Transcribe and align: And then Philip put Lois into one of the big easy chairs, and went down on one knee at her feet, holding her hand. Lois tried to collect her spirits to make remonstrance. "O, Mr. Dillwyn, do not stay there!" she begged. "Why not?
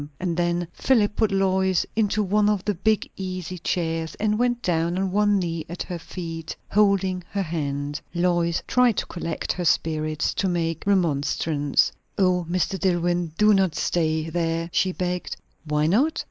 And 0.19 0.35
then 0.35 0.67
Philip 0.73 1.15
put 1.15 1.31
Lois 1.31 1.85
into 1.95 2.23
one 2.23 2.49
of 2.49 2.65
the 2.65 2.73
big 2.73 3.07
easy 3.17 3.59
chairs, 3.59 4.15
and 4.15 4.39
went 4.39 4.63
down 4.63 4.97
on 4.97 5.11
one 5.11 5.37
knee 5.37 5.63
at 5.69 5.83
her 5.83 5.99
feet, 5.99 6.55
holding 6.71 7.23
her 7.29 7.43
hand. 7.43 8.01
Lois 8.15 8.63
tried 8.65 8.97
to 8.97 9.05
collect 9.05 9.53
her 9.53 9.63
spirits 9.63 10.33
to 10.33 10.49
make 10.49 10.87
remonstrance. 10.87 11.91
"O, 12.17 12.47
Mr. 12.49 12.79
Dillwyn, 12.79 13.29
do 13.37 13.53
not 13.53 13.75
stay 13.75 14.27
there!" 14.27 14.71
she 14.73 14.91
begged. 14.91 15.37
"Why 15.65 15.85
not? 15.85 16.19